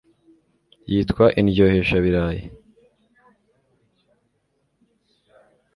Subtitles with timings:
[0.91, 2.43] Yitwa Indyoheshabirayi